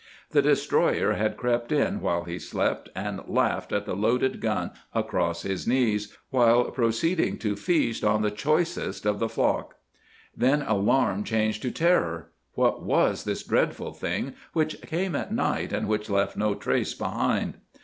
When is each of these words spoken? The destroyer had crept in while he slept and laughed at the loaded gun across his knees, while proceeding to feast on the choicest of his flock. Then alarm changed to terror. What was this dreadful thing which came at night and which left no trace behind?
The 0.31 0.41
destroyer 0.41 1.13
had 1.13 1.37
crept 1.37 1.71
in 1.71 2.01
while 2.01 2.23
he 2.23 2.39
slept 2.39 2.89
and 2.95 3.21
laughed 3.27 3.71
at 3.71 3.85
the 3.85 3.95
loaded 3.95 4.39
gun 4.41 4.71
across 4.95 5.43
his 5.43 5.67
knees, 5.67 6.17
while 6.31 6.71
proceeding 6.71 7.37
to 7.37 7.55
feast 7.55 8.03
on 8.03 8.23
the 8.23 8.31
choicest 8.31 9.05
of 9.05 9.19
his 9.21 9.31
flock. 9.31 9.75
Then 10.35 10.63
alarm 10.63 11.23
changed 11.23 11.61
to 11.61 11.69
terror. 11.71 12.31
What 12.55 12.81
was 12.81 13.25
this 13.25 13.43
dreadful 13.43 13.93
thing 13.93 14.33
which 14.53 14.81
came 14.81 15.15
at 15.15 15.31
night 15.31 15.71
and 15.71 15.87
which 15.87 16.09
left 16.09 16.35
no 16.35 16.55
trace 16.55 16.95
behind? 16.95 17.57